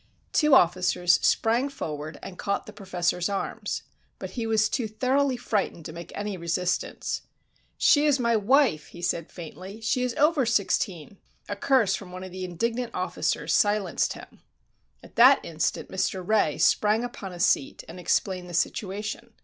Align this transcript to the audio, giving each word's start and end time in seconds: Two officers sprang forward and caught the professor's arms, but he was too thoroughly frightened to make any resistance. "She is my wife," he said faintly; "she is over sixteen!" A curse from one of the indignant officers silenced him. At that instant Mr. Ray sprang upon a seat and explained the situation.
Two 0.33 0.55
officers 0.55 1.19
sprang 1.21 1.69
forward 1.69 2.17
and 2.23 2.39
caught 2.39 2.65
the 2.65 2.73
professor's 2.73 3.29
arms, 3.29 3.83
but 4.17 4.31
he 4.31 4.47
was 4.47 4.67
too 4.67 4.87
thoroughly 4.87 5.37
frightened 5.37 5.85
to 5.85 5.93
make 5.93 6.11
any 6.15 6.37
resistance. 6.37 7.21
"She 7.77 8.07
is 8.07 8.19
my 8.19 8.35
wife," 8.35 8.87
he 8.87 9.01
said 9.03 9.31
faintly; 9.31 9.79
"she 9.79 10.01
is 10.01 10.15
over 10.15 10.43
sixteen!" 10.43 11.17
A 11.47 11.55
curse 11.55 11.93
from 11.93 12.11
one 12.11 12.23
of 12.23 12.31
the 12.31 12.43
indignant 12.45 12.95
officers 12.95 13.53
silenced 13.53 14.13
him. 14.13 14.41
At 15.03 15.17
that 15.17 15.45
instant 15.45 15.89
Mr. 15.89 16.27
Ray 16.27 16.57
sprang 16.57 17.03
upon 17.03 17.31
a 17.31 17.39
seat 17.39 17.83
and 17.87 17.99
explained 17.99 18.49
the 18.49 18.55
situation. 18.55 19.33